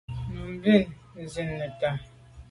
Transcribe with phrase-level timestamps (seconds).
[0.31, 1.89] Nummb’a zin neta.